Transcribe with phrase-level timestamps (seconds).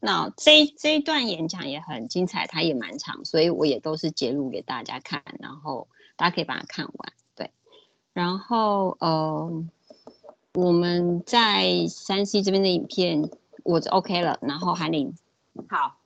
[0.00, 7.12] 那这这一段演讲也很精彩，它也蛮长，所以我也都是截录给大家看，然后大家可以把它看完。
[7.34, 7.50] 对，
[8.12, 9.64] 然后呃，
[10.54, 13.28] 我们在山西这边的影片
[13.64, 15.14] 我 OK 了，然后韩玲，
[15.68, 15.98] 好，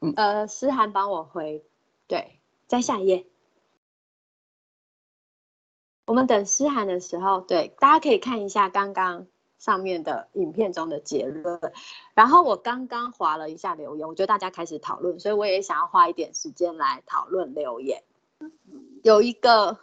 [0.00, 1.64] 嗯，呃，思涵帮我回，
[2.06, 3.26] 对，在下一页。
[6.06, 9.28] 我们等思涵的时候，对，大家可以看一下刚刚
[9.60, 11.60] 上面的影片中的结论。
[12.14, 18.02] 然后我刚刚划了一下留言，我觉得大家开始讨论，所以我也想要花一点时间来讨论留言。
[19.04, 19.78] 有一个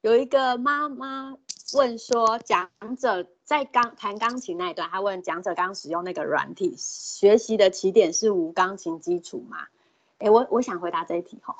[0.00, 1.36] 有一个妈妈
[1.74, 9.58] 问说，讲者在钢弹钢琴那一段，他问讲者刚使用那个软体学习的起点是无钢琴基础吗？
[10.18, 11.54] 哎，我我想回答这一题哈。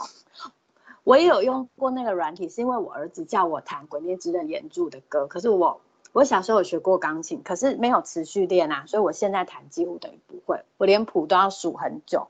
[1.04, 5.26] 我也有用过那个软体，是因为我儿子叫我弹《鬼灭之刃》原著的歌。
[5.26, 5.80] 可是我，
[6.12, 12.28] 我小时候有学过钢琴，可是没有持续练啊，所以我现在弹几乎等于不会，我连谱都要数很久。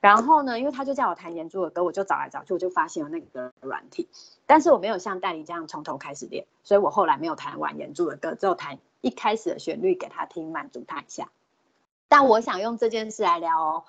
[0.00, 4.08] 然后呢，因为他就叫我弹原著的歌，我就找来找去，我就发现有那个软体，
[4.46, 11.30] 但是我没有像代理这样从头开始练，所以我后来没有弹完原著的歌，只有弹一开始的旋律给他听，满足他一下。
[12.08, 13.84] 但我想用这件事来聊哦。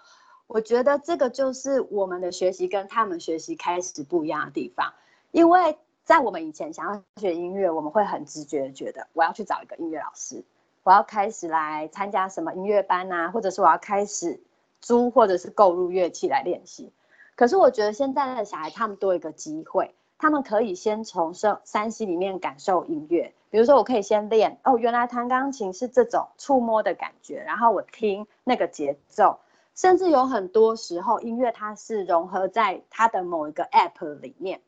[0.47, 4.94] 我觉得这个就是我们的学习跟他们学习开始不一样的地方，
[5.31, 10.41] 因为在我们以前想要学音乐，我们会很直觉的觉得我要去找一个音乐老师，
[10.83, 14.39] 我要开始来参加什么音乐班啊，或者是我要开始
[14.80, 16.94] 租或者是购入乐器来练习。
[17.35, 29.39] 可是我觉得现在的小孩他们多一个机会，他们可以先从声三 C 里面感受音乐，比如说我可以先练哦，原来弹钢琴是这种触摸的感觉，然后我听那个节奏。
[29.75, 34.61] 甚至有很多时候，音乐它是融合在它的某一个 app 里面，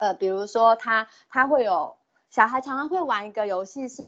[0.00, 1.94] 呃，比如说他，他会有
[2.30, 4.04] 小孩常常会玩一个游戏，是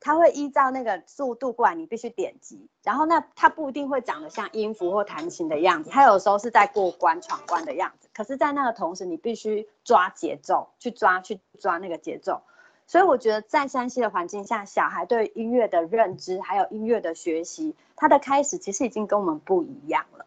[0.00, 12.42] 它会依照那个速度过来，你必须点击，然后那它不一定会长得像音符或弹琴的样子，它有时候是在过关闯关的样子，可是，在那个同时，你必须抓节奏，去抓去抓那个节奏。
[12.86, 20.26] 所以我觉得在山西的环境下，小孩对音乐的认知，还有音乐的学习，他的开始其实已经跟我们不一样了。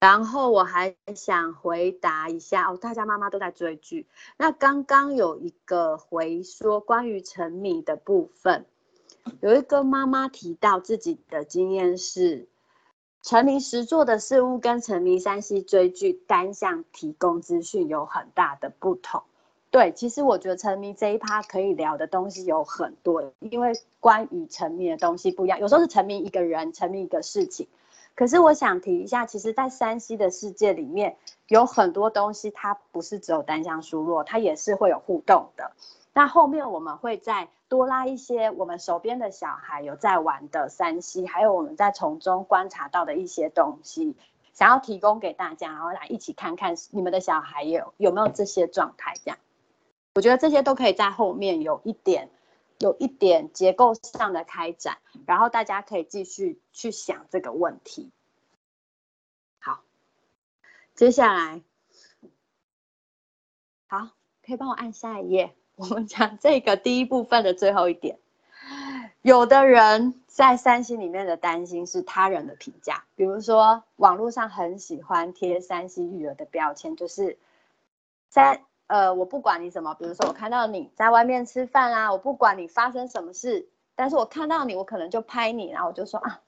[0.00, 8.66] 然后我还想回答一下哦，大家妈妈都在追剧，那刚刚有一个回说关于沉迷的部分，
[9.40, 12.46] 有一个妈妈提到自己的经验是，
[13.22, 19.22] 沉迷实做的事物跟沉迷山西追剧单向提供资讯有很大的不同。
[19.70, 27.66] 对，其实我觉得沉迷这一趴可以聊的东西有很多，因为关于沉迷的东西不一样，有时候是沉迷一个人，沉迷一个事情。
[28.16, 31.18] 可是我想提一下，其实，在山西的世界里面，
[31.48, 35.72] 有很多东西它不是只有单向输入，它也是会有互动的。
[36.14, 44.16] 那后面我们会再多拉一些我们手边的小孩有在玩的山西，还有我们在从中观察到的一些东西，
[44.54, 49.38] 想要提供给大家，然后来一起看看你们的小孩有有没有这些状态，这样。
[50.14, 52.30] 我觉得这些都可以在后面有一点，
[52.78, 58.10] 有一点结构上的开展，然后大家可以继续去想这个问题。
[59.58, 59.80] 好，
[60.94, 61.62] 接下来，
[63.86, 64.10] 好，
[64.44, 65.54] 可以帮我按下一页。
[65.76, 68.18] 我们讲这个第一部分的最后一点，
[69.22, 77.38] 有的人在三星里面的担心是他人的评价，比如说网络上很喜欢贴三星育儿的标签，就是
[78.28, 78.64] 在。
[78.88, 86.40] 呃，我不管你什么，比如说我看到你在外面吃饭啊，我不管你发生什么事，但是我看到你，我可能就拍你，然后我就说啊，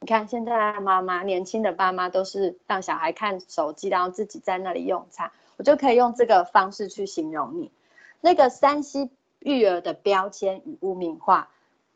[0.00, 7.72] 你看现在妈妈年轻的爸妈都是让小孩看手机，然后自己在那里用餐，我就可以用这个方式去形容你，
[8.20, 11.48] 那个山西育儿的标签与污名化。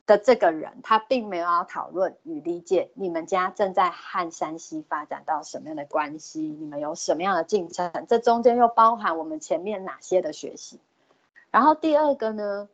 [0.07, 10.81] 的这个人，他并没有要讨论与理解你们家正在和山西发展到什么样的关系，你们有什么样的进程，这中间又包含我们前面哪些的学习。
[11.51, 12.69] 然后第二个呢，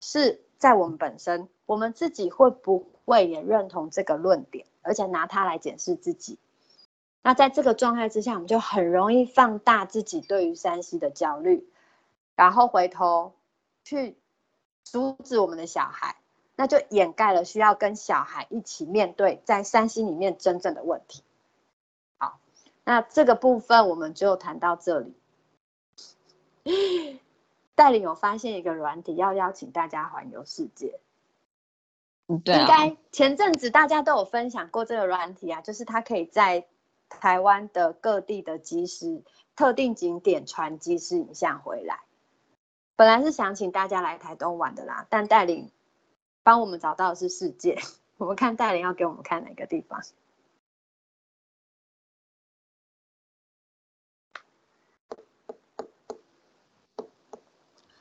[0.00, 6.38] 是在我们本身，我们自己会不会也认同这个论点，而且拿它来检视自己？
[7.22, 11.66] 那在这个状态之下，我们就很容易放大自己对于山西的焦虑，
[12.36, 13.32] 然后回头
[13.82, 14.16] 去
[14.82, 16.16] 阻止我们的小孩。
[16.56, 21.22] 那就掩盖了需要跟小孩一起面对在山西里面真正的问题。
[22.18, 22.38] 好，
[22.84, 25.14] 那这个部分我们就谈到这里。
[27.74, 31.00] 带领有发现一个软体，要邀请大家环游世界。
[32.28, 36.66] 嗯，对应该前阵子大家都有分享过这个软体啊，就是它可以在
[37.08, 39.22] 台湾的各地的即时
[39.56, 42.00] 特定景点传即时影像回来。
[42.94, 45.70] 本来是想请大家来台东玩的啦，但带领。
[46.44, 47.76] 帮我们找到是世界。
[48.18, 50.00] 我们看大连要给我们看哪个地方。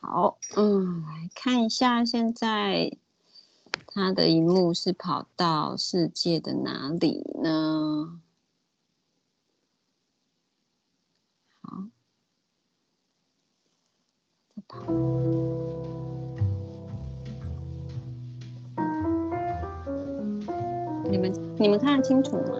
[0.02, 2.92] 好嗯来看一下现在
[3.88, 8.20] 它的荧幕是跑到世界的哪里呢？
[11.62, 11.84] 好。
[21.14, 22.58] 你们你们看得清楚吗？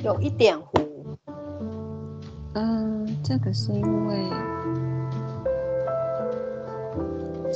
[0.00, 0.66] 有一点糊。
[2.52, 4.16] 嗯，这个是因为。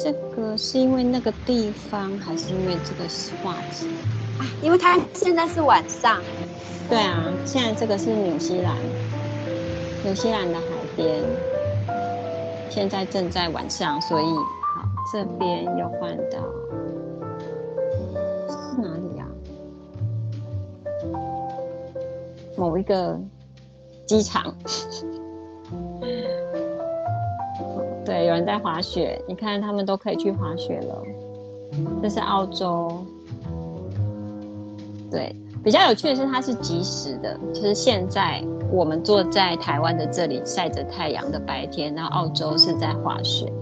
[0.02, 3.06] 这个是因为那个地方，还是因为这个
[3.42, 3.86] 画质？
[4.38, 6.22] 啊，因为它现在是晚上。
[6.88, 8.74] 对啊，现在这个是纽西兰，
[10.04, 10.62] 纽西兰的海
[10.96, 11.22] 边，
[12.70, 16.38] 现在正在晚上，所以好，这边又换到
[22.58, 23.18] 某一个
[24.06, 24.54] 机场。
[28.04, 31.02] 对，有人在滑雪，你看他们都可以去滑雪了。
[32.02, 33.04] 这是澳洲，
[35.10, 43.52] 对，比较有趣的是它是即时的，就是现在我们坐在台湾的这里晒着太阳的白天，然后澳洲是在滑雪。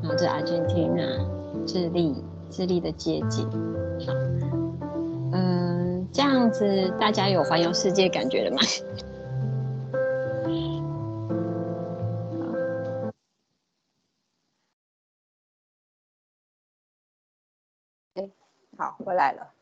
[0.00, 1.04] 然后这阿根廷啊，
[1.66, 2.14] 智利，
[2.48, 3.46] 智利的街景。
[5.32, 5.75] 嗯，
[6.16, 8.62] 这样子大家有环游世界感觉了吗？
[18.78, 19.52] 好，回来了。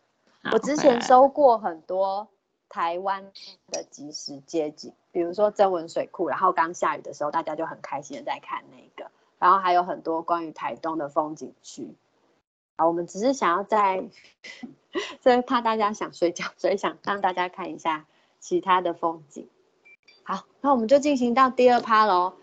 [0.53, 2.29] 我之前收过很多
[2.69, 3.33] 台湾
[3.73, 9.11] 的即时街景，比如说曾文水库，然后刚下雨的时候，大家就很开心的在看那个。
[9.41, 11.97] 然后还有很多关于台东的风景区。
[12.77, 14.09] 啊，我们只是想要在，
[15.23, 18.07] 这怕大家想睡觉，所以想让大家看一下
[18.41, 19.49] 其他的风景。
[20.23, 22.35] 好，那我们就进行到第二趴喽。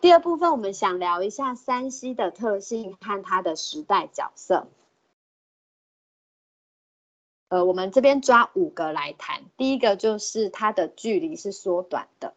[0.00, 4.66] 第二部分，我们想聊一下山西的特性和它的时代角色。
[7.48, 9.44] 呃，我们这边抓五个来谈。
[9.56, 12.34] 第一个就是它的距离是缩短的。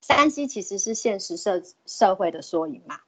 [0.00, 3.00] 山西其实是现实社社会的缩影嘛。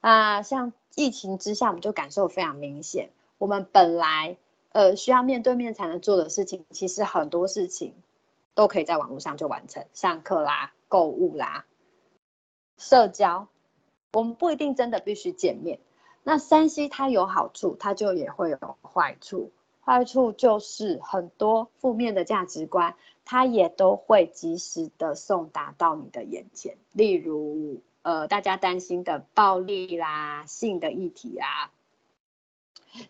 [0.00, 3.10] 啊，像疫情之下，我们就感受非常明显。
[3.38, 4.36] 我们本来
[4.72, 7.94] 呃需要面对面才能做的事情，其实很多事情
[8.54, 11.66] 都可以在网络上就完成，上课啦、购物啦、
[12.76, 13.48] 社交，
[14.12, 15.80] 我们不一定真的必须见面。
[16.22, 19.50] 那山西它有好处，它就也会有坏处。
[19.80, 26.76] 坏处就是很多负面的价值观，它也都会及时的送达到你的眼前。
[26.92, 31.70] 例如，呃，大家担心的暴力啦、性的议题啊。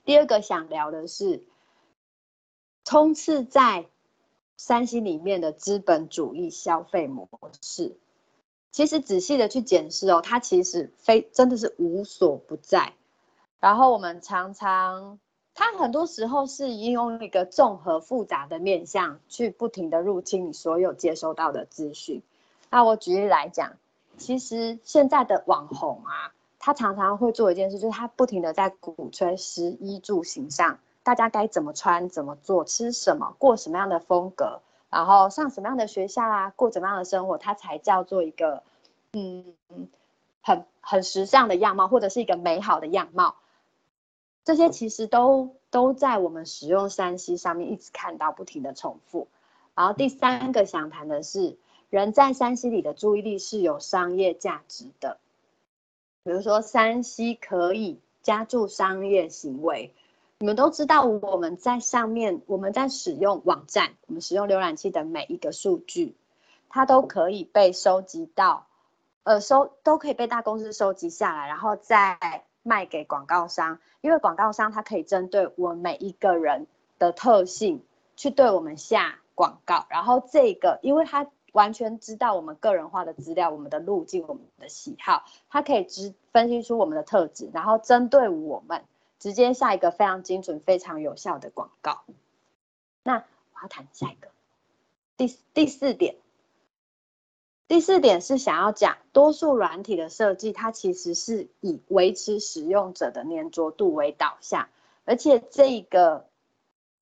[0.05, 1.45] 第二个想聊的是，
[2.85, 3.87] 充斥在
[4.57, 7.29] 三星里面的资本主义消费模
[7.63, 7.97] 式，
[8.73, 12.93] 其实仔细的去检视哦，它其实非真的是无所不在。
[13.61, 15.21] 然后我们常常。
[15.55, 22.21] 它很多时候是应用一个综合复杂的面向，去不停的入侵你所有接收到的资讯。
[22.69, 23.77] 那我举例来讲，
[24.19, 34.61] 其实现在的网红啊，他常常会做一件事，就是他不停的在鼓吹食衣住行上，大家该怎么穿、怎么做、吃什么、过什么样的风格，
[34.91, 38.63] 然后上什么样的学校啊，过怎么样的生活，它才叫做一个
[39.13, 39.55] 嗯
[40.43, 43.37] 很很时尚的样貌，或者是一个美好的样貌。
[44.45, 49.29] 这些其实都都在我们使用山西上面一直看到不停的重复。
[49.75, 51.59] 然后第三个想谈的是，
[51.91, 55.19] 人在山西里的注意力是有商业价值的。
[56.23, 59.95] 比如说山西可以加注商业行为，
[60.39, 66.15] 你们都知道我们在上面我们在使用网站，我们使用浏览器的每一个数据，
[66.69, 68.67] 它都可以被收集到，
[69.23, 72.45] 呃收都可以被大公司收集下来，然后再。
[72.65, 76.67] 卖给广告商，因为广告商它可以针对我每一个人
[76.99, 77.83] 的特性
[78.15, 81.27] 去对我们下广告，然后这个，因为它
[81.59, 88.85] 完全知道我们个人化的资料、我们的路径、我们的喜好，它可以知分析出我们的特质，然后针对我们
[89.19, 92.05] 直接下一个非常精准、非常有效的广告。
[93.03, 94.29] 那我要谈下一个，
[95.17, 96.15] 第第四点。
[97.67, 104.69] 第四点是想要讲，多数软体的设计，它其实是以维持使用者的粘着度为导向，
[105.05, 106.29] 而且这个、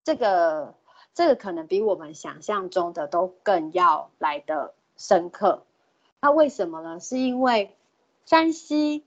[0.02, 0.74] 这个、
[1.16, 5.62] 这个可能比我们想象中的都更要来的深刻。
[6.20, 7.00] 那为什么呢？
[7.00, 7.74] 是因为
[8.26, 9.02] 山西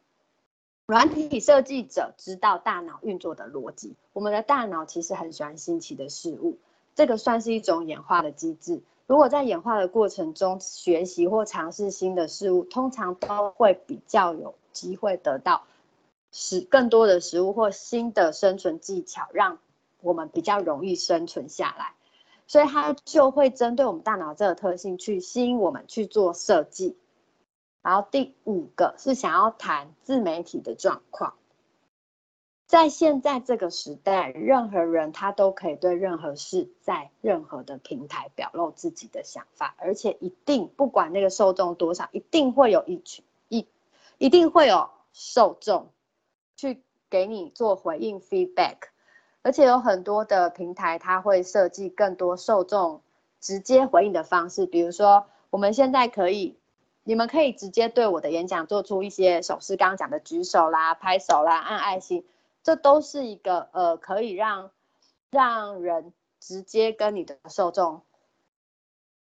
[0.87, 6.57] 软体设计者知道大脑运作的逻辑，我们的大脑其实很喜欢新奇的事物，
[6.95, 8.81] 这个算是一种演化的机制。
[9.05, 15.61] 如果在演化的过程中学习或尝试新的事物，通常都会比较有机会得到
[16.31, 19.59] 食更多的食物或新的生存技巧，让
[20.01, 21.93] 我们比较容易生存下来。
[22.49, 26.97] 所以它就会针对我们大脑这个特性去吸引我们去做设计。
[27.83, 31.35] 然后第五个是想要谈自媒体的状况。
[32.65, 43.67] 在现在这个时代，任何人他都可以对任何事在任何的平台表露自己的想法，而且一定不管那个受众多少，一定会有一群一
[44.17, 45.89] 一定会有受众
[46.55, 48.77] 去给你做回应 feedback，
[49.49, 53.01] 而且有很多的平台它会设计更多受众
[53.39, 56.55] 直接回应的方式，比如说我们现在可以，
[57.03, 62.23] 你们可以直接对我的演讲做出一些手势，刚刚讲的举手啦、拍手啦、按爱心。
[62.61, 64.69] 这都是一个呃，可以让
[65.31, 68.03] 让人直接跟你的受众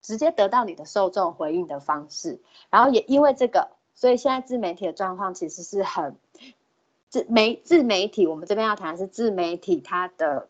[0.03, 2.41] 直接得到你的受众回应的方式。
[2.71, 6.17] 然后也因为这个，所以现在自媒体的状况其实是很
[7.13, 8.27] 自媒自媒体。
[8.27, 10.49] 我们这边要谈的是自媒体它的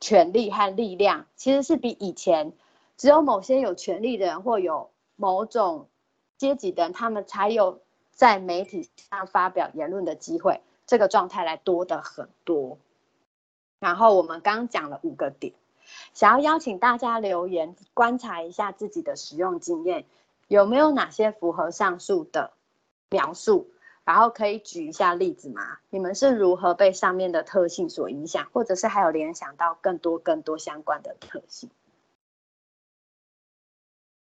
[0.00, 2.54] 权力和力量，其实是比以前
[2.96, 5.86] 只有某些有权力的人或有某种
[6.38, 10.62] 阶级的人，他们才有在媒体上发表言论的机会。
[10.86, 12.78] 这个状态来多的很多，
[13.78, 15.52] 然后我们刚讲了五个点，
[16.14, 20.06] 想要邀请大家留言观察一下自己的使用经验，
[20.46, 22.52] 有没有哪些符合上述的
[23.10, 23.68] 描述？
[24.08, 25.80] 然后可以举一下例子吗？
[25.90, 31.68] 你们是如何被上面的特性所影响，或者是还有联想到更多更多相关的特性？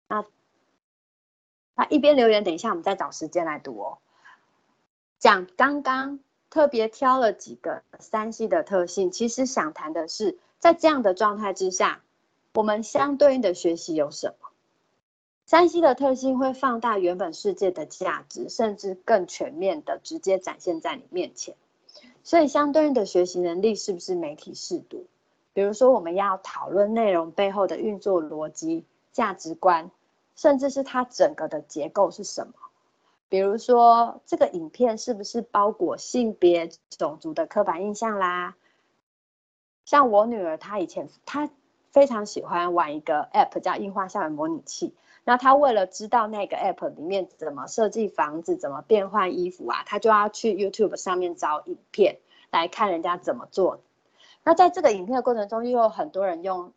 [0.08, 0.26] 那
[1.76, 3.98] 那一边留言，等一下我们再找时间来读哦。
[5.20, 6.22] 讲刚刚。
[6.50, 12.04] 特别挑了几个三 C 的特性，其实想谈的是，在这样的状态之下，
[12.54, 14.53] 我们相对应的学习有什么？
[15.46, 21.56] 三 C 的特性会放大原本世界的价值，甚至更全面的直接展现在你面前。
[22.24, 25.06] 所以，相对应的学习能力是不是媒体视读？
[25.52, 29.92] 比如说，我们要讨论内容背后的运作逻辑、价值观，
[30.36, 32.54] 甚至是它整个的结构是什么？
[33.28, 38.56] 比如说，这个影片是不是包裹性别、种族的刻板印象啦？
[39.86, 41.50] 像我女儿，她以前她
[41.92, 44.96] 非常喜欢玩一个 App，叫樱花校园模拟器。
[45.26, 52.18] 那他为了知道那个 App 里面怎么设计房子、怎么变换衣服啊，他就要去 YouTube 上面找影片
[52.52, 53.80] 来看人家怎么做。
[54.44, 56.74] 那在这个影片的过程中，又有很多人用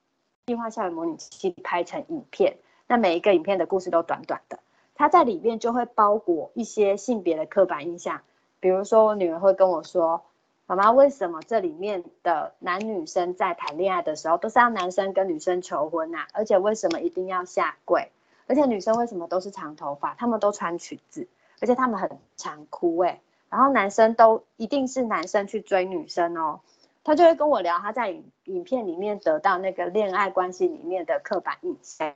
[0.47, 2.59] 樱花校的模拟器拍成影片。
[2.87, 4.61] 那每一个影片的故事都短短的。
[4.95, 8.23] 它在里面就会包裹一些性别的刻板印象，
[8.61, 10.23] 比如说我女儿会跟我说
[10.67, 16.29] ：“妈妈，为什么这里面的男女生在谈恋爱的时候都是要男生跟女生求婚啊？
[16.33, 18.12] 而且为什么一定要下跪？
[18.47, 20.15] 而且女生为什么都是长头发？
[20.15, 21.26] 他们都穿裙子，
[21.61, 23.21] 而且他们很长哭哎。
[23.49, 26.61] 然后男生都一定是男生去追女生哦。”
[27.05, 32.12] 他就会跟我聊他在影影片里面得到那个恋爱关系里面的刻板印象。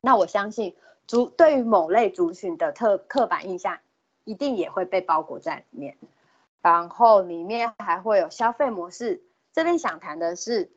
[0.00, 0.74] 那我相信。
[1.04, 3.80] 族对于某类族群的特刻板印象，
[4.24, 5.96] 一定也会被包裹在里面。
[6.62, 9.20] 然后里面还会有消费模式。
[9.52, 10.70] 这边想谈的是，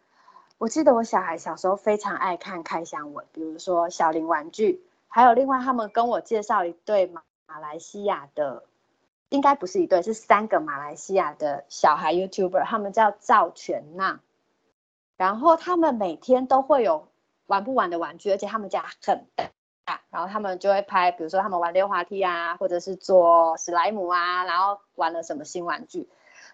[0.57, 8.63] 我记得我小孩小时候非常爱看开箱文，比如说小林玩具，还有另外他们跟我介绍一对马马来西亚的，
[9.29, 14.21] 应该不是一对，是三个马来西亚的小孩 YouTuber，他们叫赵全娜。
[15.17, 17.07] 然后他们每天都会有
[17.47, 19.25] 玩不完的玩具，而且他们家很
[19.83, 20.01] 大。
[20.09, 26.09] 然后他们就会拍，比如说他们玩溜滑梯啊，或者是做史莱姆啊，然后玩了什么新玩具。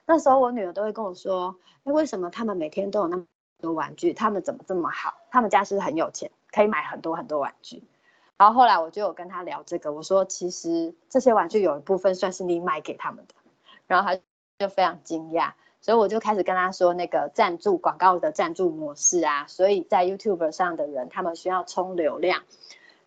[0.06, 1.56] 那时候我女儿都会跟我说
[1.86, 3.26] ：“哎，为什么他们每天都有那么
[3.62, 4.14] 多玩具？
[4.14, 5.14] 他们怎么这么好？
[5.30, 7.82] 他们家是很有钱，可以买很多很多玩具。”
[8.38, 13.34] 然后后来我就有跟他聊这个，我说：“其实这些玩具有一部分算是你买给他们的。”
[13.88, 14.20] 然后他
[14.58, 22.42] 就非常惊讶，所以我就开始跟他说那个赞助广告的赞助模式啊，所以在 YouTube 上的人他们需要充流量。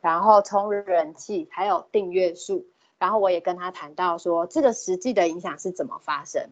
[0.01, 2.67] 然后充人气，还有订阅数，
[2.99, 6.51] 然后我也跟他谈到说，这个实际的影响是怎么发生。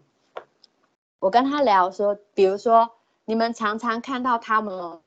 [1.18, 2.90] 我跟他聊说，比如说
[3.24, 5.00] 你们常常看到他们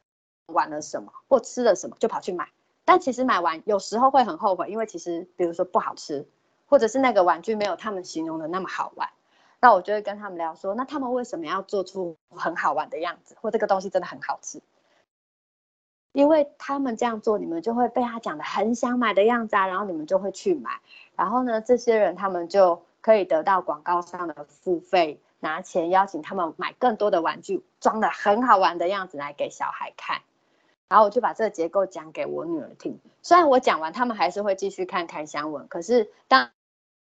[0.47, 2.49] 玩了什么或吃了什么，就跑去买，
[2.85, 6.27] 但其实买完有时候会很后悔，因为其实比如说不好吃，
[6.67, 9.09] 或者是那个玩具没有他们形容的那么好玩。
[9.61, 14.61] 那我就会跟他们聊说，那他们为什么要做出很好玩的样子，或这个东西真的很好吃？
[16.11, 20.79] 因为他们这样做，你们就会被他讲的很想买的样子啊，然后你们就会去买，
[21.15, 30.21] 然后呢，这些人他们就可以得到广告上的付费，拿钱邀请他们买更多的玩具，装的很好玩的样子来给小孩看。
[30.87, 32.99] 然后我就把这个结构讲给我女儿听。
[33.21, 36.49] 虽然我讲完，他们还是会继续看开箱文，可是当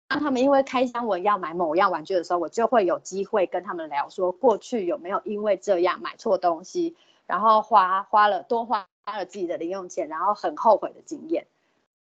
[0.08, 11.48] 当他们因为开箱文要买某样玩具的时候，我就会有机会跟他们聊说，过去有没有因为这样买错东西，然后花花了多花花了自己的零用钱，然后很后悔的经验。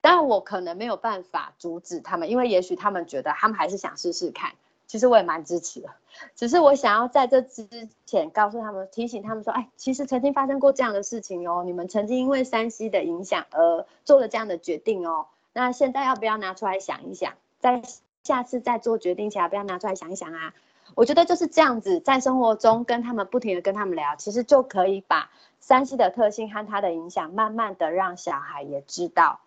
[0.02, 4.56] 但我可能没有办法阻止他们，因为也许他们觉得他们还是想试试看。
[4.88, 5.89] 其实我也蛮支持的，
[6.34, 7.67] 只是我想要在这之
[8.06, 15.27] 前告诉他们，提醒他们说，哎，其实曾经发生过这样的事情哦，你们曾经因为山西的影响而做了这样的决定哦。
[15.51, 17.82] 那现在要不要拿出来想一想，在
[18.24, 20.53] 下次再做决定前，要不要拿出来想一想啊？
[20.96, 25.29] 我觉得就是这样子，在生活中跟他们不停的跟他们聊，其实就可以把
[25.60, 29.41] 山西的特性和它的影响，慢慢的让小孩也知道。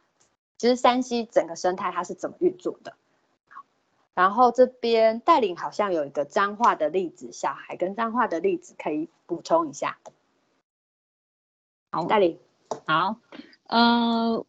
[0.59, 2.93] 其实山西整个生态它是怎么运作的？
[4.15, 9.99] 然后这边带领好像有一个脏话的例子，小孩跟脏话的例子可以补充一下。
[11.93, 12.39] 好，带领，
[12.87, 13.17] 好，
[13.69, 14.45] 呃，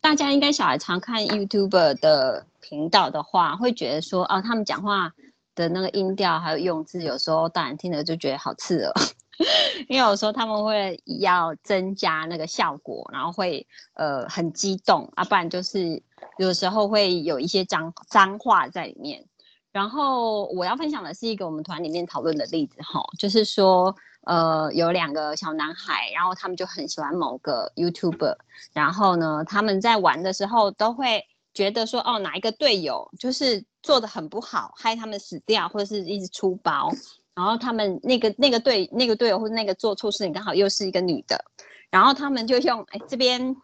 [0.00, 5.12] 大家应该小孩常看 YouTube 的频道的话，会觉得说，哦，他们讲话
[5.54, 8.92] 的那个音调还有用字，有时候大人听了就觉得好刺耳。
[9.88, 16.02] 因为有时候他们会要增加那个效果，然后会呃很激动啊，不然就是
[16.38, 19.24] 有时候会有一些脏脏话在里面。
[19.72, 23.94] 然后我要分享的是一个我们团里面讨论的例子哈，就是说
[24.26, 28.36] 呃有两个小男孩，然后他们就很喜欢某个 YouTuber，
[28.74, 31.24] 然后呢他们在玩的时候都会
[31.54, 36.92] 觉得说哦哪一个队友就是做的很不好，害他们死掉或者是一直出包。
[37.34, 41.42] 然后他们那个那个队那个队友或者那个做错事情刚好又是一个女的，
[41.88, 43.56] 然后他们就用哎这边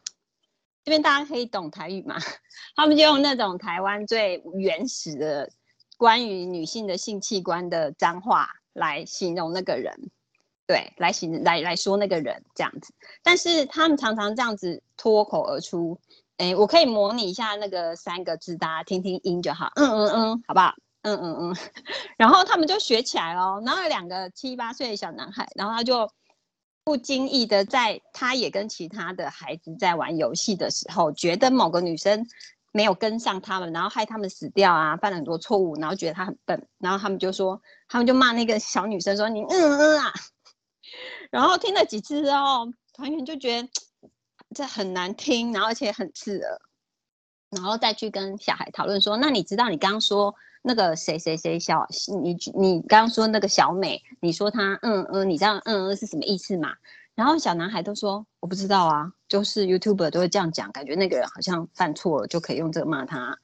[0.89, 2.17] 因为大家可以懂台语嘛？
[2.75, 5.51] 他们就用那种台湾最原始的
[5.99, 10.11] 关于女性的性器官的脏话来形容那个人，
[10.67, 12.95] 对，来形来来说那个人这样子。
[13.23, 16.01] 但是他们常常这样子脱口而出，
[16.39, 20.75] 哎，我可以模拟一下那个三个字，大家听听音就好，嗯嗯嗯，好不好？
[21.03, 21.57] 嗯嗯嗯，
[22.17, 23.61] 然后他们就学起来了。
[23.67, 26.11] 然后两个七八岁的小男孩，然后他就
[26.89, 32.27] 不经意的在，他也跟其他的孩子在玩游戏的时候，觉得某个女生
[32.73, 40.15] 没有跟上他们，然后害他们死掉啊，犯了很多错误，然后觉得他很笨，然后他们就说，他们就骂那个小女生说你嗯嗯啊，
[41.31, 43.69] 然后听了几次之后，团员就觉得
[44.55, 46.59] 这很难听，然后而且很刺耳，
[47.51, 50.35] 然后再去跟小孩讨论说，那你知道你刚刚说。
[50.69, 51.89] 那个谁谁谁小
[52.23, 56.75] 你你刚刚说那个小美，你说她嗯嗯，你知道嗯嗯是什么意思吗？
[57.15, 63.39] 然后小男孩都说我不知道啊，就是 YouTube 都会这样讲，感觉那个人好像犯错了就可以用这个骂他。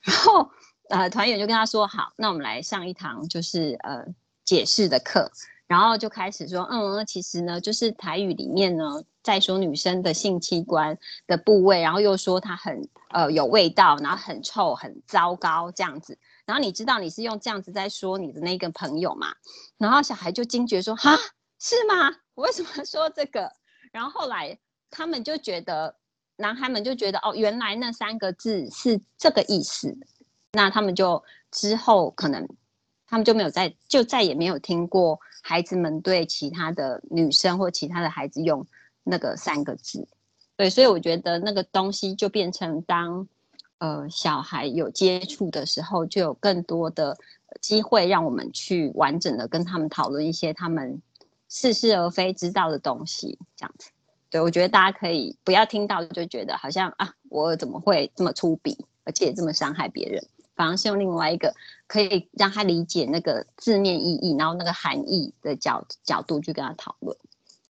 [0.00, 0.50] 然后
[0.88, 4.06] 呃团员就跟他说好，那我们来上一堂就是呃
[4.46, 5.30] 解释的课，
[5.66, 16.18] 然后就开始说嗯嗯，其实呢就是台语里面呢在说女生的性器官的部位，然后又说她很呃有味道，然后很臭很糟糕这样子。
[16.52, 19.34] 然后你知道你是用这样子在说你的那个朋友嘛？
[19.78, 21.16] 然后小孩就惊觉说：“哈，
[21.58, 22.14] 是吗？
[22.36, 23.50] 我为什么说这个？”
[23.90, 24.58] 然后后来
[24.90, 25.96] 他们就觉得，
[26.36, 29.96] 男孩们就觉得哦，原来那三个字是这个意思。
[30.52, 32.46] 那他们就之后可能
[33.06, 38.66] 他们就没有再就再也没有听过孩子们对其他的女生或其他的孩子用
[39.04, 40.06] 那个三个字。
[40.56, 43.26] 对，所以我觉得那个东西就变成当。
[43.82, 47.18] 呃，小孩有接触的时候，就有更多的
[47.60, 51.02] 机会让我们去完整的跟他们讨论一些他们
[51.48, 53.90] 似是而非知道的东西，这样子。
[54.30, 61.52] 对我觉得大家可以不要听到就觉得好像啊，我怎么会这么粗鄙，而且这么伤害别人，反而是用另外一个
[61.88, 67.16] 可以让他理解那个字面意义，然后那个含义的角角度去跟他讨论。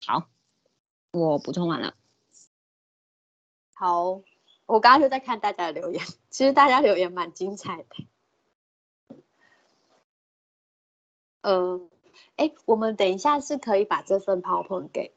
[0.04, 0.26] 好，
[1.12, 1.94] 我补充完了。
[3.74, 4.22] 好。
[4.70, 7.86] 我刚刚就在看大家的留言，其实大家留言蛮精彩的。
[11.40, 11.90] 嗯，
[12.36, 15.12] 哎，我们等一下是可以把这份 PowerPoint 给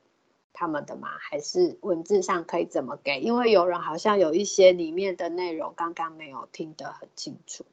[0.53, 1.09] 他们的吗？
[1.19, 3.19] 还是文字上可以怎么给？
[3.19, 7.63] 因为有人好像有一些里面的内容刚刚没有听得很清楚。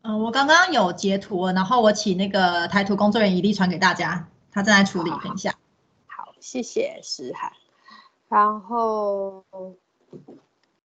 [0.00, 5.54] 嗯，我刚刚有截图，然后我请那个台图工作人员一力传给大家，他正在处理，等一下。
[6.06, 7.52] 好，谢谢诗涵。
[8.30, 9.44] 然后。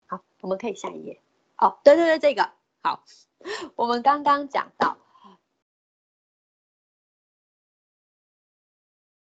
[0.08, 1.19] 好，我们可以下一页。
[1.58, 2.51] 哦，对对对，这个
[2.82, 3.03] 好。
[3.75, 4.97] 我们刚刚讲到，